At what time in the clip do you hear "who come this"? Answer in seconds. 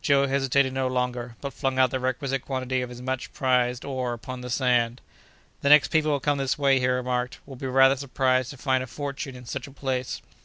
6.12-6.56